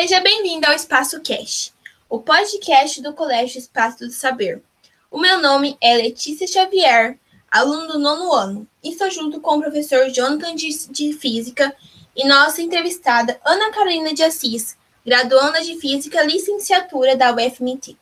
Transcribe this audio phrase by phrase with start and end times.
[0.00, 1.72] Seja bem-vindo ao Espaço Cash,
[2.08, 4.62] o podcast do Colégio Espaço do Saber.
[5.10, 7.18] O meu nome é Letícia Xavier,
[7.50, 11.74] aluno do nono ano, e estou junto com o professor Jonathan de, de Física
[12.14, 17.96] e nossa entrevistada Ana Carolina de Assis, graduanda de Física, licenciatura da UFMT.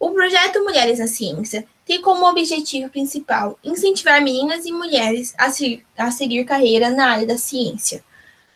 [0.00, 5.80] O projeto Mulheres na Ciência tem como objetivo principal incentivar meninas e mulheres a, se,
[5.96, 8.02] a seguir carreira na área da ciência,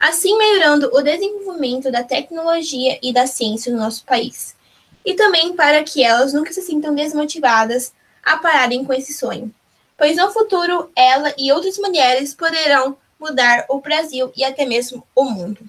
[0.02, 4.56] assim melhorando o desenvolvimento da tecnologia e da ciência no nosso país,
[5.06, 9.54] e também para que elas nunca se sintam desmotivadas a pararem com esse sonho,
[9.96, 15.24] pois no futuro ela e outras mulheres poderão mudar o Brasil e até mesmo o
[15.24, 15.60] mundo.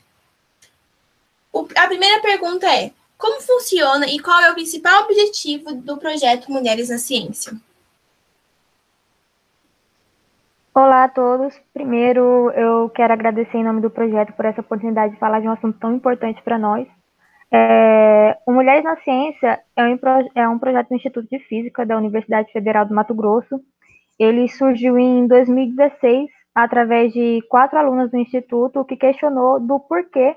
[1.51, 6.51] O, a primeira pergunta é: como funciona e qual é o principal objetivo do projeto
[6.51, 7.53] Mulheres na Ciência?
[10.75, 11.55] Olá a todos.
[11.71, 15.51] Primeiro, eu quero agradecer em nome do projeto por essa oportunidade de falar de um
[15.51, 16.87] assunto tão importante para nós.
[17.51, 19.99] É, o Mulheres na Ciência é um,
[20.33, 23.61] é um projeto do Instituto de Física da Universidade Federal do Mato Grosso.
[24.17, 30.35] Ele surgiu em 2016 através de quatro alunas do Instituto que questionou do porquê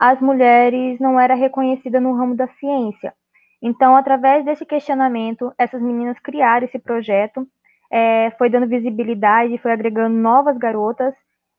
[0.00, 3.12] as mulheres não eram reconhecidas no ramo da ciência.
[3.60, 7.46] Então, através desse questionamento, essas meninas criaram esse projeto,
[7.94, 11.14] é, foi dando visibilidade, foi agregando novas garotas,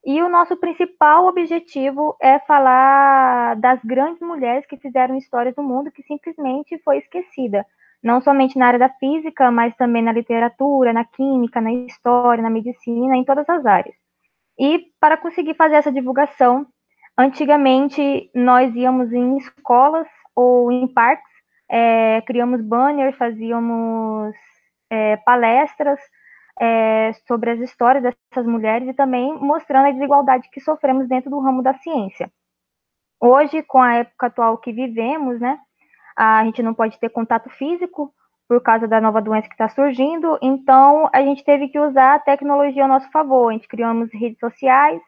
[0.06, 5.92] e o nosso principal objetivo é falar das grandes mulheres que fizeram histórias do mundo
[5.92, 7.66] que simplesmente foi esquecida,
[8.04, 12.50] não somente na área da física, mas também na literatura, na química, na história, na
[12.50, 13.96] medicina, em todas as áreas.
[14.60, 16.68] E para conseguir fazer essa divulgação,
[17.18, 21.32] Antigamente, nós íamos em escolas ou em parques,
[21.70, 24.36] é, criamos banners, fazíamos
[24.90, 25.98] é, palestras
[26.60, 31.40] é, sobre as histórias dessas mulheres e também mostrando a desigualdade que sofremos dentro do
[31.40, 32.32] ramo da ciência.
[33.20, 35.60] Hoje, com a época atual que vivemos, né,
[36.16, 38.14] a gente não pode ter contato físico
[38.48, 42.20] por causa da nova doença que está surgindo, então a gente teve que usar a
[42.20, 43.50] tecnologia ao nosso favor.
[43.50, 45.02] A gente criamos redes sociais,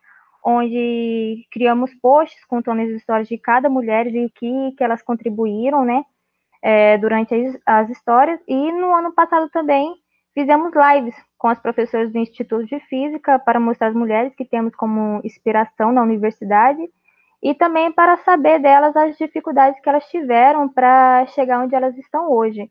[0.44, 5.86] onde criamos posts contando as histórias de cada mulher e o que, que elas contribuíram,
[5.86, 6.04] né,
[6.62, 8.40] é, durante as, as, histórias.
[8.48, 9.94] E no ano passado também
[10.38, 14.76] fizemos lives com as professoras do Instituto de Física para mostrar as mulheres que temos
[14.76, 16.80] como inspiração na universidade
[17.42, 22.32] e também para saber delas as dificuldades que elas tiveram para chegar onde elas estão
[22.32, 22.70] hoje.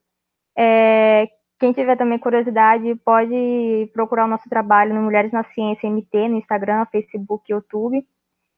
[0.56, 1.26] É,
[1.58, 6.36] quem tiver também curiosidade, pode procurar o nosso trabalho no Mulheres na Ciência MT, no
[6.36, 8.06] Instagram, Facebook, YouTube.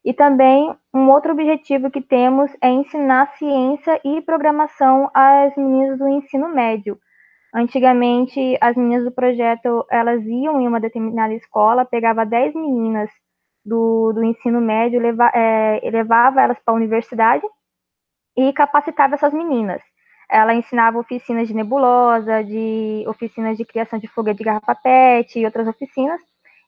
[0.04, 6.06] E também um outro objetivo que temos é ensinar ciência e programação às meninas do
[6.08, 6.98] ensino médio.
[7.54, 13.10] Antigamente, as meninas do projeto, elas iam em uma determinada escola, pegava 10 meninas
[13.64, 17.46] do, do ensino médio, leva, é, levava elas para a universidade
[18.36, 19.82] e capacitava essas meninas.
[20.30, 25.44] Ela ensinava oficinas de nebulosa, de oficinas de criação de foguete de garrafa PET e
[25.44, 26.20] outras oficinas.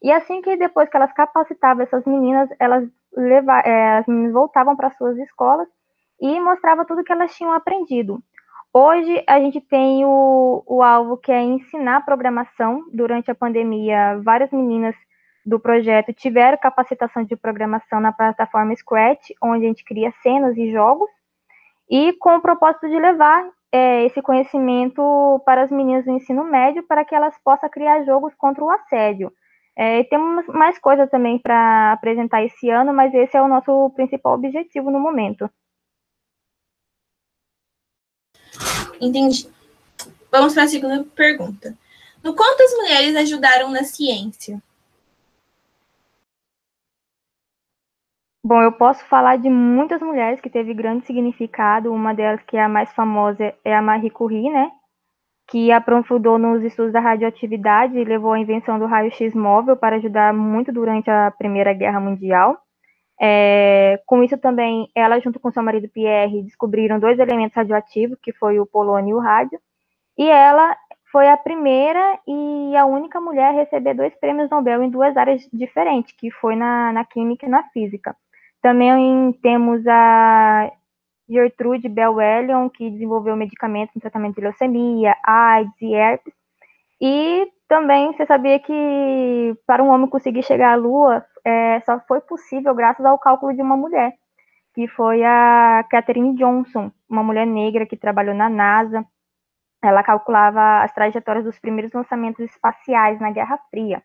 [0.02, 4.74] E assim que depois que elas capacitavam essas meninas, elas leva, é, as meninas voltavam
[4.76, 5.68] para suas escolas
[6.20, 8.22] e mostrava tudo que elas tinham aprendido.
[8.72, 12.84] Hoje a gente tem o, o alvo que é ensinar programação.
[12.92, 14.94] Durante a pandemia, várias meninas
[15.44, 20.70] do projeto tiveram capacitação de programação na plataforma Scratch, onde a gente cria cenas e
[20.70, 21.10] jogos
[21.90, 26.84] e com o propósito de levar é, esse conhecimento para as meninas do ensino médio
[26.84, 29.32] para que elas possam criar jogos contra o assédio.
[29.76, 34.34] É, temos mais coisas também para apresentar esse ano, mas esse é o nosso principal
[34.34, 35.50] objetivo no momento.
[39.00, 39.48] Entendi.
[40.30, 41.76] Vamos para a segunda pergunta.
[42.22, 44.62] No quanto as mulheres ajudaram na ciência?
[48.44, 51.92] Bom, eu posso falar de muitas mulheres que teve grande significado.
[51.92, 54.70] Uma delas, que é a mais famosa, é a Marie Curie, né?
[55.48, 60.32] Que aprofundou nos estudos da radioatividade e levou à invenção do raio-x móvel para ajudar
[60.32, 62.58] muito durante a Primeira Guerra Mundial.
[63.22, 68.32] É, com isso também, ela junto com seu marido Pierre descobriram dois elementos radioativos, que
[68.32, 69.60] foi o polônio e o rádio.
[70.16, 70.74] E ela
[71.12, 75.46] foi a primeira e a única mulher a receber dois prêmios Nobel em duas áreas
[75.52, 78.16] diferentes, que foi na, na química e na física.
[78.62, 80.70] Também temos a
[81.28, 86.34] Gertrude Bell Wellion, que desenvolveu medicamentos no tratamento de leucemia, AIDS e herpes.
[87.00, 92.20] E também você sabia que para um homem conseguir chegar à Lua é, só foi
[92.20, 94.14] possível graças ao cálculo de uma mulher,
[94.74, 99.04] que foi a Katherine Johnson, uma mulher negra que trabalhou na NASA.
[99.82, 104.02] Ela calculava as trajetórias dos primeiros lançamentos espaciais na Guerra Fria.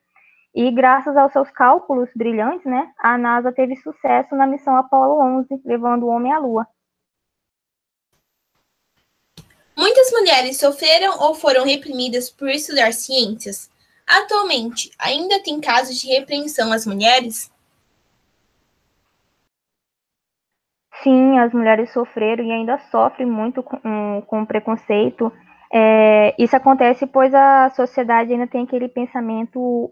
[0.54, 5.62] E graças aos seus cálculos brilhantes, né, a NASA teve sucesso na missão Apollo 11,
[5.66, 6.66] levando o homem à Lua.
[9.76, 13.70] Muitas mulheres sofreram ou foram reprimidas por estudar ciências.
[14.08, 17.52] Atualmente, ainda tem casos de repreensão às mulheres?
[21.04, 25.32] Sim, as mulheres sofreram e ainda sofrem muito com, com preconceito.
[25.72, 29.92] É, isso acontece pois a sociedade ainda tem aquele pensamento,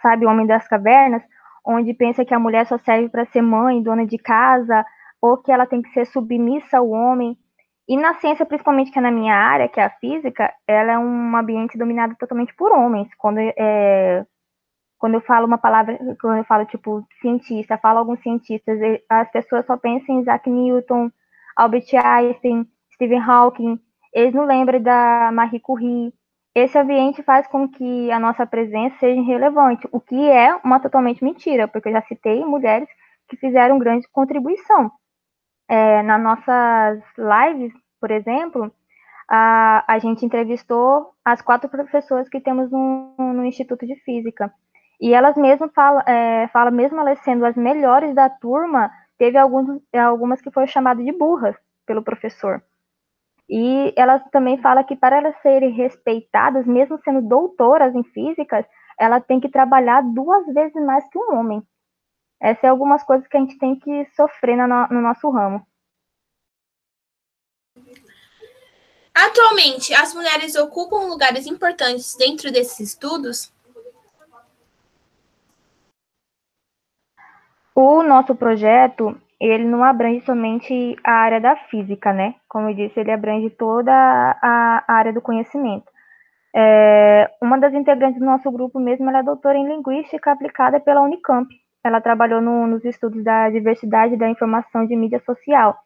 [0.00, 1.22] sabe, homem das cavernas,
[1.64, 4.84] onde pensa que a mulher só serve para ser mãe, dona de casa,
[5.20, 7.36] ou que ela tem que ser submissa ao homem.
[7.88, 10.98] E na ciência, principalmente que é na minha área, que é a física, ela é
[10.98, 13.08] um ambiente dominado totalmente por homens.
[13.18, 14.24] Quando, é,
[14.98, 19.66] quando eu falo uma palavra, quando eu falo tipo cientista, falo alguns cientistas, as pessoas
[19.66, 21.10] só pensam em Isaac Newton,
[21.56, 23.80] Albert Einstein, Stephen Hawking,
[24.12, 26.12] eles não lembram da Marie Curie.
[26.54, 31.24] Esse ambiente faz com que a nossa presença seja irrelevante, o que é uma totalmente
[31.24, 32.88] mentira, porque eu já citei mulheres
[33.28, 34.92] que fizeram grande contribuição.
[35.72, 38.70] É, nas nossas lives, por exemplo,
[39.26, 44.52] a, a gente entrevistou as quatro professoras que temos no, no Instituto de Física.
[45.00, 49.80] E elas mesmas falam, é, falam, mesmo elas sendo as melhores da turma, teve alguns,
[49.94, 52.62] algumas que foram chamadas de burras pelo professor.
[53.48, 58.66] E elas também falam que para elas serem respeitadas, mesmo sendo doutoras em físicas,
[59.00, 61.62] ela tem que trabalhar duas vezes mais que um homem.
[62.42, 65.64] Essas são algumas coisas que a gente tem que sofrer no, no nosso ramo.
[69.14, 73.52] Atualmente, as mulheres ocupam lugares importantes dentro desses estudos?
[77.74, 82.34] O nosso projeto, ele não abrange somente a área da física, né?
[82.48, 85.90] Como eu disse, ele abrange toda a, área do conhecimento.
[86.54, 91.02] É, uma das integrantes do nosso grupo mesmo, ela é doutora em Linguística aplicada pela
[91.02, 91.48] Unicamp.
[91.84, 95.76] Ela trabalhou no, nos estudos da diversidade da informação de mídia social.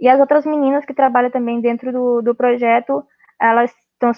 [0.00, 3.04] E as outras meninas que trabalham também dentro do, do projeto,
[3.40, 4.12] elas estão,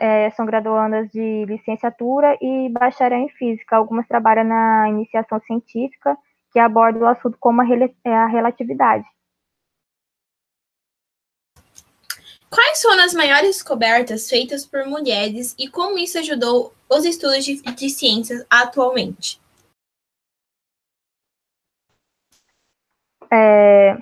[0.00, 3.76] é, são graduandas de licenciatura e bacharel em física.
[3.76, 6.16] Algumas trabalham na iniciação científica
[6.52, 7.64] que aborda o assunto como a,
[8.04, 9.04] é a relatividade.
[12.50, 17.60] Quais foram as maiores descobertas feitas por mulheres e como isso ajudou os estudos de,
[17.60, 19.38] de ciências atualmente?
[23.30, 23.96] É,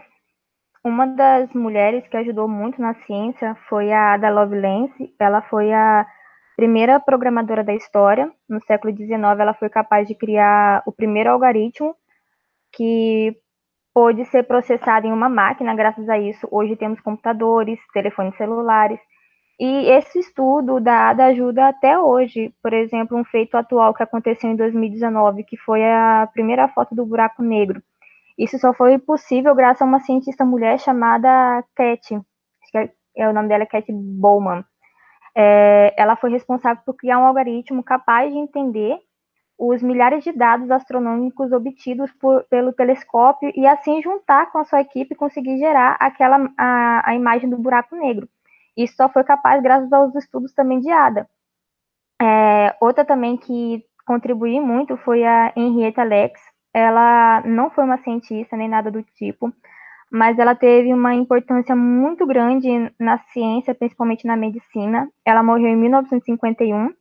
[0.84, 5.14] uma das mulheres que ajudou muito na ciência foi a Ada Lovelace.
[5.18, 6.06] Ela foi a
[6.56, 8.30] primeira programadora da história.
[8.48, 11.94] No século XIX, ela foi capaz de criar o primeiro algoritmo
[12.72, 13.36] que
[13.96, 19.00] pôde ser processado em uma máquina, graças a isso, hoje temos computadores, telefones celulares,
[19.58, 22.52] e esse estudo da ADA ajuda até hoje.
[22.62, 27.06] Por exemplo, um feito atual que aconteceu em 2019, que foi a primeira foto do
[27.06, 27.82] buraco negro.
[28.38, 32.20] Isso só foi possível graças a uma cientista mulher chamada Cat,
[32.74, 34.64] é, é, o nome dela é Cat Bowman.
[35.34, 38.98] É, ela foi responsável por criar um algoritmo capaz de entender
[39.58, 44.82] os milhares de dados astronômicos obtidos por, pelo telescópio e assim juntar com a sua
[44.82, 48.28] equipe e conseguir gerar aquela a, a imagem do buraco negro.
[48.76, 51.26] Isso só foi capaz graças aos estudos também de Ada.
[52.20, 56.38] É, outra também que contribuiu muito foi a Henrietta Lex.
[56.76, 59.50] Ela não foi uma cientista nem nada do tipo,
[60.10, 62.68] mas ela teve uma importância muito grande
[63.00, 65.10] na ciência, principalmente na medicina.
[65.24, 66.92] Ela morreu em 1951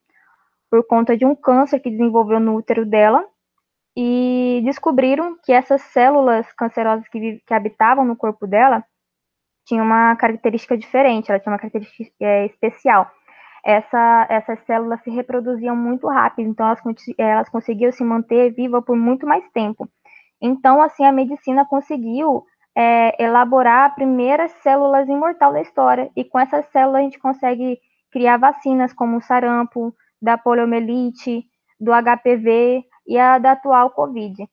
[0.72, 3.22] por conta de um câncer que desenvolveu no útero dela
[3.98, 8.82] e descobriram que essas células cancerosas que, que habitavam no corpo dela
[9.65, 13.12] tinham uma característica diferente, ela tinha uma característica é, especial.
[13.65, 16.81] Essa, essas células se reproduziam muito rápido, então elas,
[17.17, 19.89] elas conseguiam se manter viva por muito mais tempo.
[20.39, 22.45] Então, assim, a medicina conseguiu
[22.75, 27.79] é, elaborar a primeira células imortal da história, e com essas células a gente consegue
[28.12, 31.45] criar vacinas como o sarampo, da poliomielite,
[31.79, 34.48] do HPV e a da atual Covid.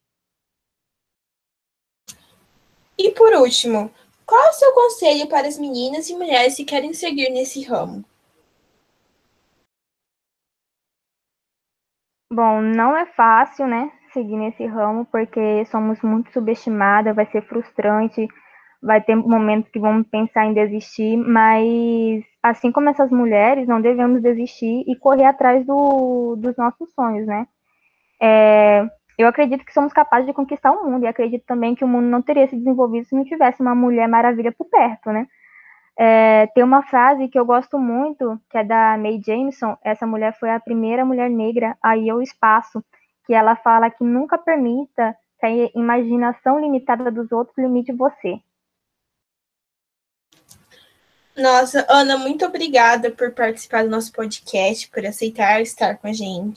[2.98, 3.90] E por último,
[4.24, 8.04] qual é o seu conselho para as meninas e mulheres que querem seguir nesse ramo?
[12.34, 18.26] Bom, não é fácil, né, seguir nesse ramo, porque somos muito subestimadas, vai ser frustrante,
[18.82, 24.22] vai ter momentos que vamos pensar em desistir, mas assim como essas mulheres, não devemos
[24.22, 27.46] desistir e correr atrás do, dos nossos sonhos, né?
[28.18, 31.88] É, eu acredito que somos capazes de conquistar o mundo e acredito também que o
[31.88, 35.26] mundo não teria se desenvolvido se não tivesse uma mulher maravilha por perto, né?
[35.98, 39.76] É, tem uma frase que eu gosto muito, que é da Mae Jameson.
[39.82, 42.82] Essa mulher foi a primeira mulher negra a ir ao espaço,
[43.26, 48.40] que ela fala que nunca permita que a imaginação limitada dos outros limite você.
[51.36, 56.50] Nossa, Ana, muito obrigada por participar do nosso podcast, por aceitar estar com a gente.